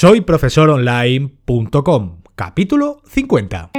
[0.00, 3.72] Soy profesoronline.com, capítulo 50.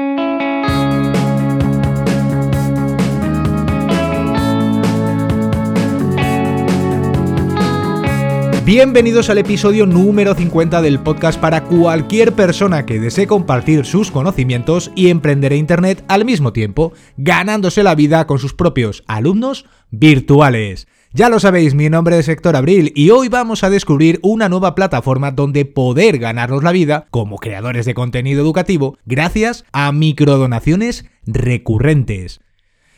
[8.64, 14.92] Bienvenidos al episodio número 50 del podcast para cualquier persona que desee compartir sus conocimientos
[14.96, 20.88] y emprender en Internet al mismo tiempo, ganándose la vida con sus propios alumnos virtuales.
[21.14, 24.76] Ya lo sabéis, mi nombre es Héctor Abril y hoy vamos a descubrir una nueva
[24.76, 32.40] plataforma donde poder ganarnos la vida como creadores de contenido educativo gracias a microdonaciones recurrentes.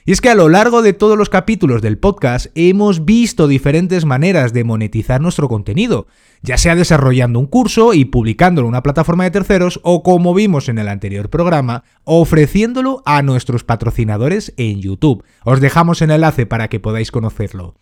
[0.06, 4.06] Y es que a lo largo de todos los capítulos del podcast hemos visto diferentes
[4.06, 6.06] maneras de monetizar nuestro contenido,
[6.44, 10.70] ya sea desarrollando un curso y publicándolo en una plataforma de terceros o como vimos
[10.70, 15.24] en el anterior programa, ofreciéndolo a nuestros patrocinadores en YouTube.
[15.46, 17.74] Os dejamos el enlace para que podáis conocerlo.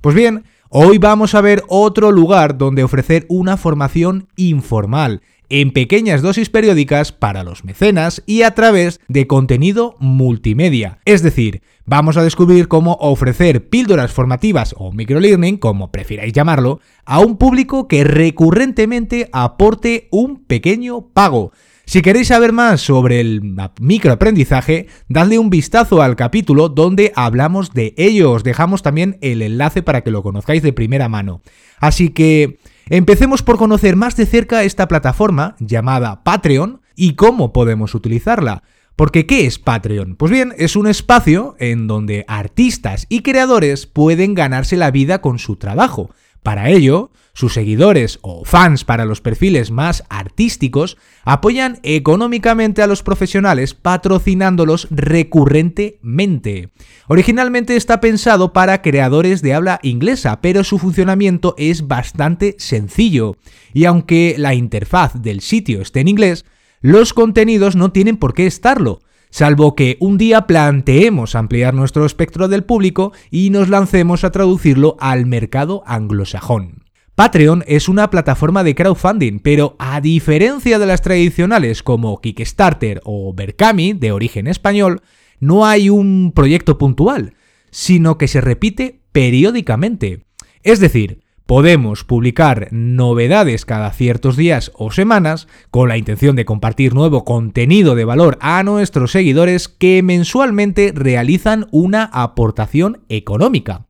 [0.00, 6.22] Pues bien, hoy vamos a ver otro lugar donde ofrecer una formación informal en pequeñas
[6.22, 10.98] dosis periódicas para los mecenas y a través de contenido multimedia.
[11.04, 17.20] Es decir, vamos a descubrir cómo ofrecer píldoras formativas o microlearning, como prefiráis llamarlo, a
[17.20, 21.52] un público que recurrentemente aporte un pequeño pago.
[21.88, 27.94] Si queréis saber más sobre el microaprendizaje, dadle un vistazo al capítulo donde hablamos de
[27.96, 28.32] ello.
[28.32, 31.42] Os dejamos también el enlace para que lo conozcáis de primera mano.
[31.78, 32.58] Así que
[32.90, 38.64] empecemos por conocer más de cerca esta plataforma llamada Patreon y cómo podemos utilizarla.
[38.96, 40.16] Porque ¿qué es Patreon?
[40.16, 45.38] Pues bien, es un espacio en donde artistas y creadores pueden ganarse la vida con
[45.38, 46.10] su trabajo.
[46.42, 53.02] Para ello, sus seguidores o fans para los perfiles más artísticos apoyan económicamente a los
[53.02, 56.70] profesionales patrocinándolos recurrentemente.
[57.08, 63.36] Originalmente está pensado para creadores de habla inglesa, pero su funcionamiento es bastante sencillo.
[63.74, 66.46] Y aunque la interfaz del sitio esté en inglés,
[66.80, 72.48] los contenidos no tienen por qué estarlo salvo que un día planteemos ampliar nuestro espectro
[72.48, 76.85] del público y nos lancemos a traducirlo al mercado anglosajón.
[77.16, 83.32] Patreon es una plataforma de crowdfunding, pero a diferencia de las tradicionales como Kickstarter o
[83.32, 85.00] Berkami, de origen español,
[85.40, 87.32] no hay un proyecto puntual,
[87.70, 90.26] sino que se repite periódicamente.
[90.62, 96.92] Es decir, Podemos publicar novedades cada ciertos días o semanas con la intención de compartir
[96.92, 103.85] nuevo contenido de valor a nuestros seguidores que mensualmente realizan una aportación económica.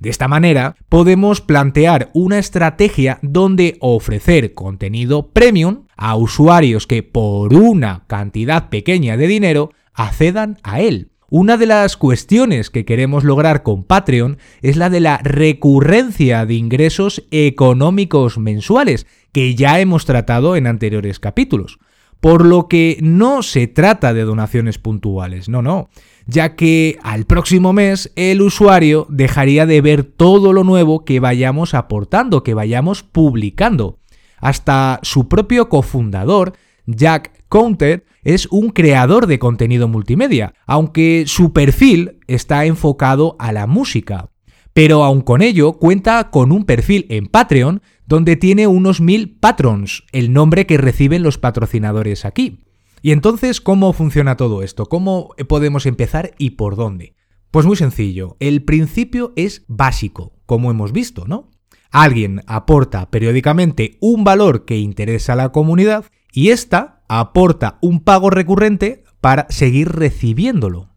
[0.00, 7.52] De esta manera, podemos plantear una estrategia donde ofrecer contenido premium a usuarios que por
[7.52, 11.10] una cantidad pequeña de dinero accedan a él.
[11.28, 16.54] Una de las cuestiones que queremos lograr con Patreon es la de la recurrencia de
[16.54, 21.78] ingresos económicos mensuales, que ya hemos tratado en anteriores capítulos.
[22.20, 25.90] Por lo que no se trata de donaciones puntuales, no, no,
[26.30, 31.74] ya que al próximo mes el usuario dejaría de ver todo lo nuevo que vayamos
[31.74, 33.98] aportando, que vayamos publicando.
[34.38, 36.54] Hasta su propio cofundador,
[36.86, 43.66] Jack Counter, es un creador de contenido multimedia, aunque su perfil está enfocado a la
[43.66, 44.30] música.
[44.72, 50.04] Pero aun con ello cuenta con un perfil en Patreon donde tiene unos mil patrons,
[50.12, 52.60] el nombre que reciben los patrocinadores aquí.
[53.02, 54.86] Y entonces, ¿cómo funciona todo esto?
[54.86, 57.14] ¿Cómo podemos empezar y por dónde?
[57.50, 61.50] Pues muy sencillo, el principio es básico, como hemos visto, ¿no?
[61.90, 68.30] Alguien aporta periódicamente un valor que interesa a la comunidad y esta aporta un pago
[68.30, 70.90] recurrente para seguir recibiéndolo.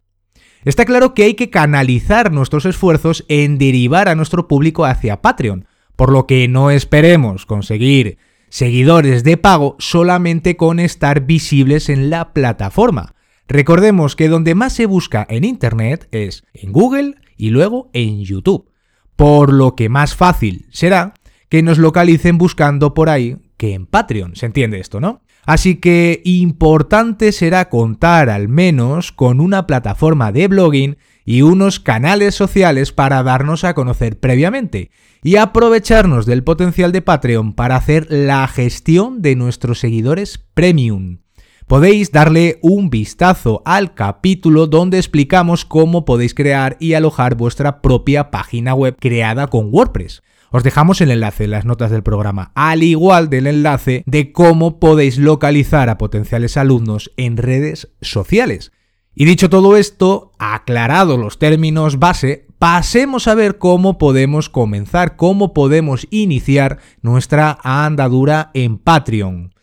[0.64, 5.66] Está claro que hay que canalizar nuestros esfuerzos en derivar a nuestro público hacia Patreon,
[5.96, 8.18] por lo que no esperemos conseguir
[8.54, 13.16] seguidores de pago solamente con estar visibles en la plataforma.
[13.48, 18.70] Recordemos que donde más se busca en Internet es en Google y luego en YouTube,
[19.16, 21.14] por lo que más fácil será
[21.48, 24.36] que nos localicen buscando por ahí que en Patreon.
[24.36, 25.23] ¿Se entiende esto, no?
[25.46, 30.96] Así que importante será contar al menos con una plataforma de blogging
[31.26, 34.90] y unos canales sociales para darnos a conocer previamente
[35.22, 41.18] y aprovecharnos del potencial de Patreon para hacer la gestión de nuestros seguidores premium.
[41.66, 48.30] Podéis darle un vistazo al capítulo donde explicamos cómo podéis crear y alojar vuestra propia
[48.30, 50.22] página web creada con WordPress.
[50.56, 54.78] Os dejamos el enlace en las notas del programa, al igual del enlace de cómo
[54.78, 58.70] podéis localizar a potenciales alumnos en redes sociales.
[59.16, 65.54] Y dicho todo esto, aclarado los términos base, pasemos a ver cómo podemos comenzar, cómo
[65.54, 69.56] podemos iniciar nuestra andadura en Patreon.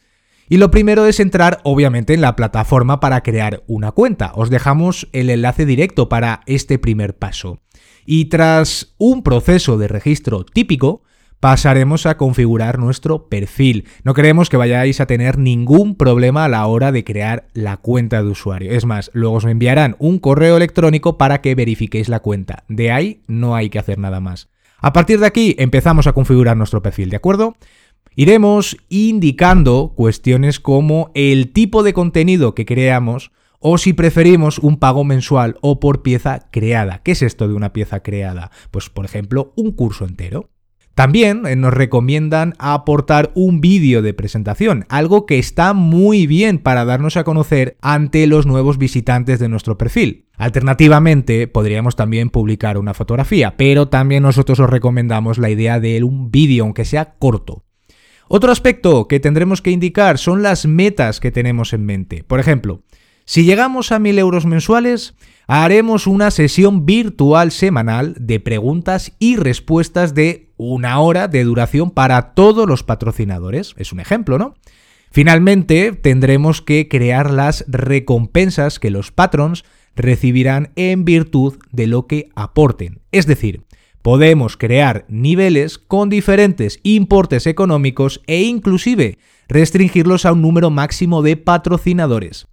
[0.50, 4.34] Y lo primero es entrar obviamente en la plataforma para crear una cuenta.
[4.36, 7.62] Os dejamos el enlace directo para este primer paso.
[8.06, 11.04] Y tras un proceso de registro típico,
[11.42, 13.86] pasaremos a configurar nuestro perfil.
[14.04, 18.22] No queremos que vayáis a tener ningún problema a la hora de crear la cuenta
[18.22, 18.72] de usuario.
[18.72, 22.64] Es más, luego os enviarán un correo electrónico para que verifiquéis la cuenta.
[22.70, 24.50] De ahí no hay que hacer nada más.
[24.78, 27.56] A partir de aquí empezamos a configurar nuestro perfil, ¿de acuerdo?
[28.16, 33.32] Iremos indicando cuestiones como el tipo de contenido que creamos
[33.62, 37.02] o si preferimos un pago mensual o por pieza creada.
[37.04, 38.52] ¿Qué es esto de una pieza creada?
[38.72, 40.50] Pues por ejemplo, un curso entero.
[40.96, 46.84] También eh, nos recomiendan aportar un vídeo de presentación, algo que está muy bien para
[46.84, 50.26] darnos a conocer ante los nuevos visitantes de nuestro perfil.
[50.36, 56.30] Alternativamente, podríamos también publicar una fotografía, pero también nosotros os recomendamos la idea de un
[56.30, 57.64] vídeo, aunque sea corto.
[58.28, 62.24] Otro aspecto que tendremos que indicar son las metas que tenemos en mente.
[62.24, 62.82] Por ejemplo,
[63.32, 65.16] si llegamos a 1000 euros mensuales,
[65.48, 72.34] haremos una sesión virtual semanal de preguntas y respuestas de una hora de duración para
[72.34, 73.74] todos los patrocinadores.
[73.78, 74.56] Es un ejemplo, ¿no?
[75.12, 79.64] Finalmente, tendremos que crear las recompensas que los patrons
[79.96, 83.00] recibirán en virtud de lo que aporten.
[83.14, 83.62] Es decir,
[84.02, 91.38] podemos crear niveles con diferentes importes económicos e inclusive restringirlos a un número máximo de
[91.38, 92.51] patrocinadores.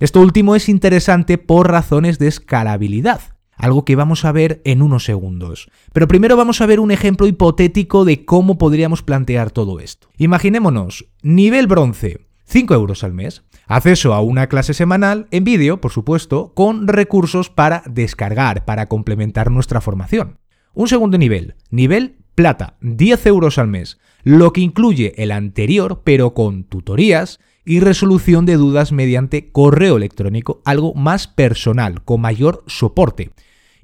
[0.00, 3.20] Esto último es interesante por razones de escalabilidad,
[3.54, 5.70] algo que vamos a ver en unos segundos.
[5.92, 10.08] Pero primero vamos a ver un ejemplo hipotético de cómo podríamos plantear todo esto.
[10.16, 15.90] Imaginémonos, nivel bronce, 5 euros al mes, acceso a una clase semanal en vídeo, por
[15.90, 20.38] supuesto, con recursos para descargar, para complementar nuestra formación.
[20.72, 26.32] Un segundo nivel, nivel plata, 10 euros al mes, lo que incluye el anterior, pero
[26.32, 33.30] con tutorías, y resolución de dudas mediante correo electrónico, algo más personal, con mayor soporte.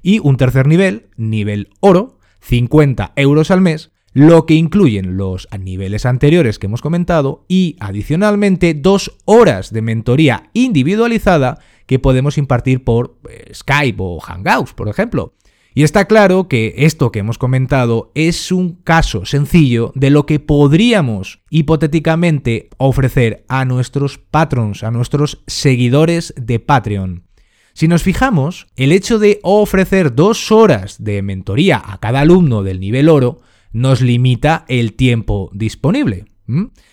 [0.01, 6.05] Y un tercer nivel, nivel oro, 50 euros al mes, lo que incluyen los niveles
[6.05, 13.17] anteriores que hemos comentado y adicionalmente dos horas de mentoría individualizada que podemos impartir por
[13.29, 15.33] eh, Skype o Hangouts, por ejemplo.
[15.77, 20.39] Y está claro que esto que hemos comentado es un caso sencillo de lo que
[20.39, 27.25] podríamos hipotéticamente ofrecer a nuestros patrons, a nuestros seguidores de Patreon.
[27.73, 32.79] Si nos fijamos, el hecho de ofrecer dos horas de mentoría a cada alumno del
[32.79, 33.41] nivel oro
[33.71, 36.25] nos limita el tiempo disponible.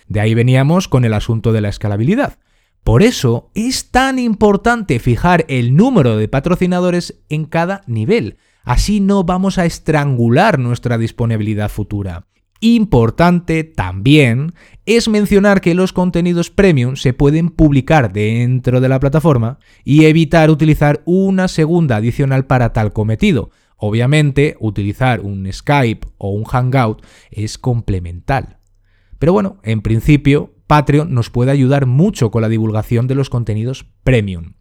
[0.07, 2.37] De ahí veníamos con el asunto de la escalabilidad.
[2.85, 9.23] Por eso es tan importante fijar el número de patrocinadores en cada nivel, Así no
[9.23, 12.25] vamos a estrangular nuestra disponibilidad futura.
[12.61, 14.53] Importante también
[14.87, 20.49] es mencionar que los contenidos premium se pueden publicar dentro de la plataforma y evitar
[20.49, 23.51] utilizar una segunda adicional para tal cometido.
[23.77, 28.57] Obviamente, utilizar un Skype o un Hangout es complemental.
[29.19, 33.85] Pero bueno, en principio, Patreon nos puede ayudar mucho con la divulgación de los contenidos
[34.03, 34.53] premium.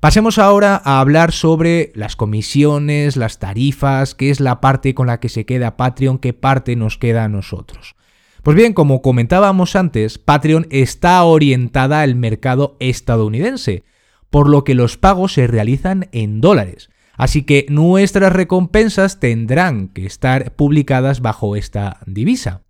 [0.00, 5.20] Pasemos ahora a hablar sobre las comisiones, las tarifas, qué es la parte con la
[5.20, 7.96] que se queda Patreon, qué parte nos queda a nosotros.
[8.42, 13.84] Pues bien, como comentábamos antes, Patreon está orientada al mercado estadounidense,
[14.30, 16.90] por lo que los pagos se realizan en dólares.
[17.16, 22.65] Así que nuestras recompensas tendrán que estar publicadas bajo esta divisa.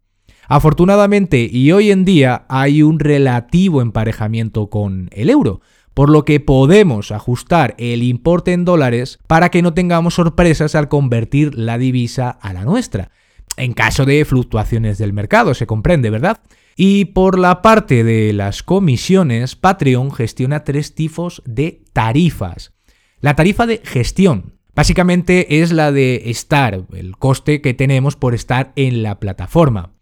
[0.48, 5.60] Afortunadamente y hoy en día hay un relativo emparejamiento con el euro,
[5.92, 10.88] por lo que podemos ajustar el importe en dólares para que no tengamos sorpresas al
[10.88, 13.10] convertir la divisa a la nuestra,
[13.56, 16.40] en caso de fluctuaciones del mercado, se comprende, ¿verdad?
[16.76, 22.74] Y por la parte de las comisiones, Patreon gestiona tres tipos de tarifas.
[23.20, 28.72] La tarifa de gestión, básicamente es la de estar, el coste que tenemos por estar
[28.76, 29.95] en la plataforma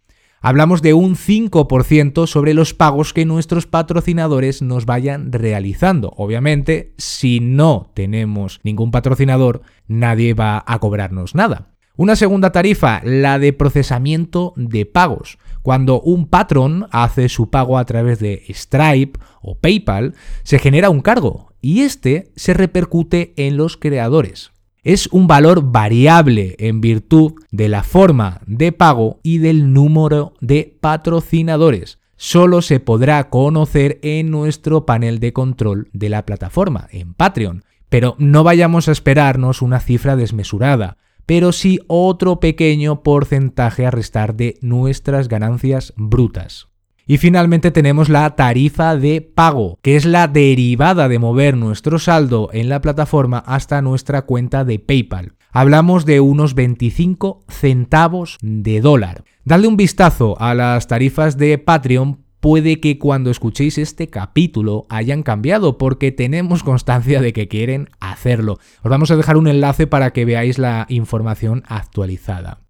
[0.44, 6.12] hablamos de un 5% sobre los pagos que nuestros patrocinadores nos vayan realizando.
[6.18, 11.70] Obviamente, si no tenemos ningún patrocinador, nadie va a cobrarnos nada.
[11.96, 15.38] Una segunda tarifa, la de procesamiento de pagos.
[15.62, 21.00] Cuando un patrón hace su pago a través de Stripe o PayPal, se genera un
[21.00, 24.53] cargo y este se repercute en los creadores
[24.84, 30.76] es un valor variable en virtud de la forma de pago y del número de
[30.80, 31.98] patrocinadores.
[32.16, 37.64] Solo se podrá conocer en nuestro panel de control de la plataforma, en Patreon.
[37.88, 44.36] Pero no vayamos a esperarnos una cifra desmesurada, pero sí otro pequeño porcentaje a restar
[44.36, 46.68] de nuestras ganancias brutas.
[47.06, 52.48] Y finalmente tenemos la tarifa de pago, que es la derivada de mover nuestro saldo
[52.52, 55.34] en la plataforma hasta nuestra cuenta de PayPal.
[55.52, 59.24] Hablamos de unos 25 centavos de dólar.
[59.44, 65.22] Dadle un vistazo a las tarifas de Patreon puede que cuando escuchéis este capítulo hayan
[65.22, 68.58] cambiado porque tenemos constancia de que quieren hacerlo.
[68.82, 72.63] Os vamos a dejar un enlace para que veáis la información actualizada.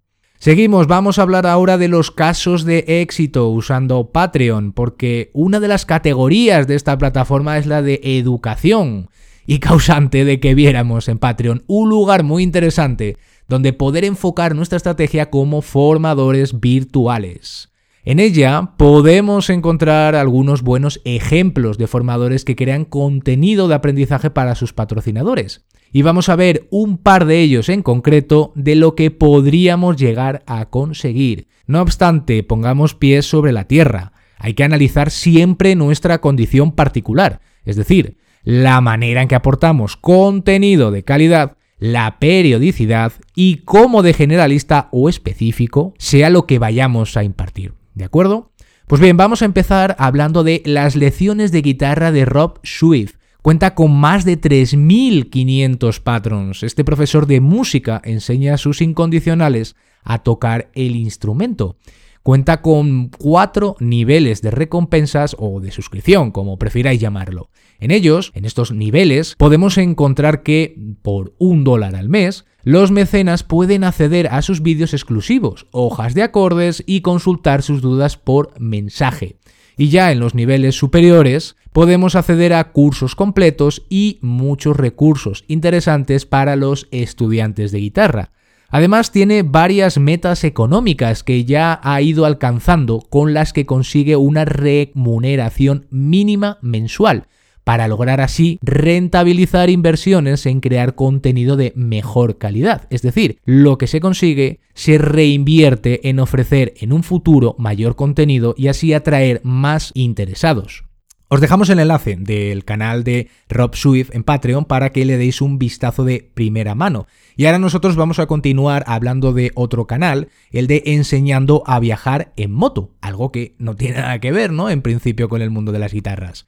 [0.45, 5.67] Seguimos, vamos a hablar ahora de los casos de éxito usando Patreon, porque una de
[5.67, 9.09] las categorías de esta plataforma es la de educación
[9.47, 14.77] y causante de que viéramos en Patreon un lugar muy interesante donde poder enfocar nuestra
[14.77, 17.71] estrategia como formadores virtuales.
[18.03, 24.53] En ella podemos encontrar algunos buenos ejemplos de formadores que crean contenido de aprendizaje para
[24.53, 25.65] sus patrocinadores.
[25.95, 30.43] Y vamos a ver un par de ellos en concreto de lo que podríamos llegar
[30.45, 31.47] a conseguir.
[31.67, 34.11] No obstante, pongamos pies sobre la tierra.
[34.37, 40.91] Hay que analizar siempre nuestra condición particular, es decir, la manera en que aportamos contenido
[40.91, 47.23] de calidad la periodicidad y cómo de generalista o específico sea lo que vayamos a
[47.23, 47.73] impartir.
[47.93, 48.51] ¿De acuerdo?
[48.85, 53.15] Pues bien, vamos a empezar hablando de las lecciones de guitarra de Rob Swift.
[53.45, 56.63] Cuenta con más de 3.500 patrons.
[56.63, 61.77] Este profesor de música enseña a sus incondicionales a tocar el instrumento.
[62.23, 67.51] Cuenta con cuatro niveles de recompensas o de suscripción, como prefiráis llamarlo.
[67.77, 73.43] En ellos, en estos niveles, podemos encontrar que por un dólar al mes, los mecenas
[73.43, 79.37] pueden acceder a sus vídeos exclusivos, hojas de acordes y consultar sus dudas por mensaje.
[79.77, 86.25] Y ya en los niveles superiores podemos acceder a cursos completos y muchos recursos interesantes
[86.25, 88.31] para los estudiantes de guitarra.
[88.69, 94.45] Además tiene varias metas económicas que ya ha ido alcanzando con las que consigue una
[94.45, 97.27] remuneración mínima mensual
[97.65, 102.87] para lograr así rentabilizar inversiones en crear contenido de mejor calidad.
[102.89, 108.55] Es decir, lo que se consigue se reinvierte en ofrecer en un futuro mayor contenido
[108.57, 110.84] y así atraer más interesados.
[111.27, 115.41] Os dejamos el enlace del canal de Rob Swift en Patreon para que le deis
[115.41, 117.07] un vistazo de primera mano.
[117.35, 122.31] Y ahora nosotros vamos a continuar hablando de otro canal, el de enseñando a viajar
[122.35, 124.69] en moto, algo que no tiene nada que ver, ¿no?
[124.69, 126.45] En principio con el mundo de las guitarras.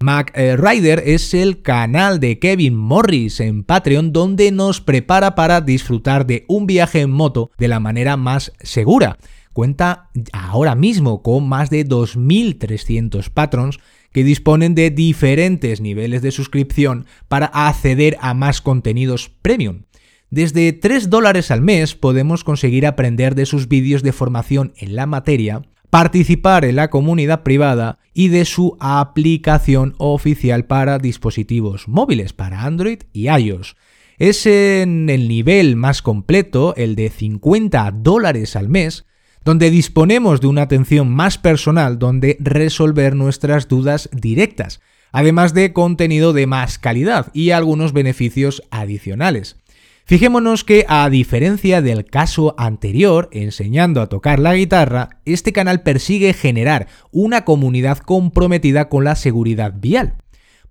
[0.00, 5.62] Mac eh, Rider es el canal de Kevin Morris en Patreon donde nos prepara para
[5.62, 9.16] disfrutar de un viaje en moto de la manera más segura.
[9.54, 13.80] Cuenta ahora mismo con más de 2.300 patrons
[14.12, 19.82] que disponen de diferentes niveles de suscripción para acceder a más contenidos premium.
[20.30, 25.06] Desde 3 dólares al mes podemos conseguir aprender de sus vídeos de formación en la
[25.06, 32.64] materia, participar en la comunidad privada y de su aplicación oficial para dispositivos móviles, para
[32.64, 33.76] Android y iOS.
[34.18, 39.06] Es en el nivel más completo, el de 50 dólares al mes,
[39.44, 44.80] donde disponemos de una atención más personal donde resolver nuestras dudas directas,
[45.12, 49.56] además de contenido de más calidad y algunos beneficios adicionales.
[50.04, 56.32] Fijémonos que, a diferencia del caso anterior, enseñando a tocar la guitarra, este canal persigue
[56.32, 60.14] generar una comunidad comprometida con la seguridad vial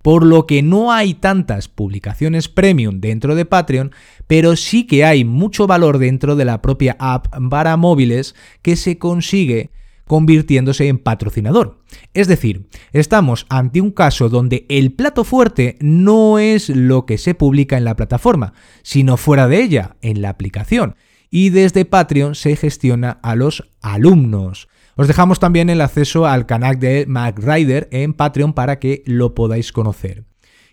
[0.08, 3.92] por lo que no hay tantas publicaciones premium dentro de Patreon,
[4.26, 8.96] pero sí que hay mucho valor dentro de la propia app para móviles que se
[8.96, 9.68] consigue
[10.06, 11.82] convirtiéndose en patrocinador.
[12.14, 17.34] Es decir, estamos ante un caso donde el plato fuerte no es lo que se
[17.34, 20.96] publica en la plataforma, sino fuera de ella, en la aplicación.
[21.28, 24.68] Y desde Patreon se gestiona a los alumnos.
[24.98, 29.70] Os dejamos también el acceso al canal de MacRider en Patreon para que lo podáis
[29.70, 30.24] conocer.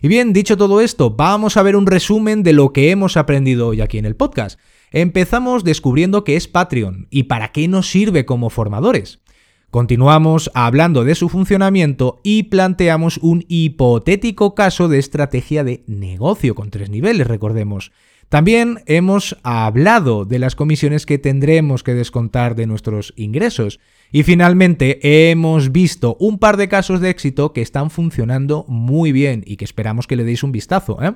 [0.02, 3.68] Y bien, dicho todo esto, vamos a ver un resumen de lo que hemos aprendido
[3.68, 4.60] hoy aquí en el podcast.
[4.92, 9.20] Empezamos descubriendo qué es Patreon y para qué nos sirve como formadores.
[9.70, 16.72] Continuamos hablando de su funcionamiento y planteamos un hipotético caso de estrategia de negocio con
[16.72, 17.92] tres niveles, recordemos.
[18.30, 23.80] También hemos hablado de las comisiones que tendremos que descontar de nuestros ingresos.
[24.12, 29.44] Y finalmente hemos visto un par de casos de éxito que están funcionando muy bien
[29.46, 30.98] y que esperamos que le deis un vistazo.
[31.02, 31.14] ¿eh?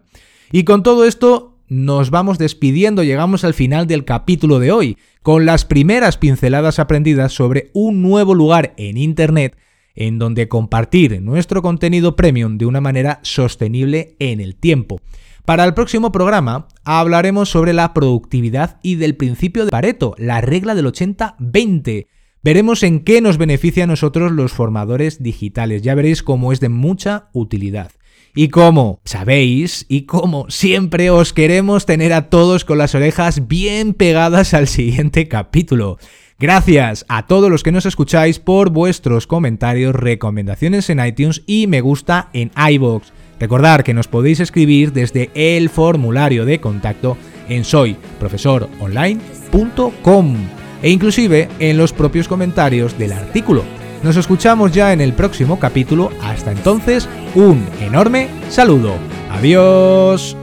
[0.52, 5.46] Y con todo esto nos vamos despidiendo, llegamos al final del capítulo de hoy, con
[5.46, 9.56] las primeras pinceladas aprendidas sobre un nuevo lugar en Internet
[9.96, 15.02] en donde compartir nuestro contenido premium de una manera sostenible en el tiempo.
[15.50, 20.76] Para el próximo programa hablaremos sobre la productividad y del principio de Pareto, la regla
[20.76, 22.06] del 80-20
[22.44, 25.82] veremos en qué nos beneficia a nosotros los formadores digitales.
[25.82, 27.90] Ya veréis cómo es de mucha utilidad.
[28.36, 33.96] Y como sabéis, y como siempre os queremos tener a todos con las orejas bien
[33.96, 35.98] pegadas al siguiente capítulo.
[36.38, 41.82] Gracias a todos los que nos escucháis por vuestros comentarios, recomendaciones en iTunes y me
[41.82, 43.12] gusta en iBox.
[43.40, 47.18] Recordad que nos podéis escribir desde el formulario de contacto
[47.48, 50.36] en soyprofesoronline.com
[50.82, 53.64] e inclusive en los propios comentarios del artículo.
[54.04, 56.12] Nos escuchamos ya en el próximo capítulo.
[56.22, 58.94] Hasta entonces, un enorme saludo.
[59.30, 60.38] Adiós.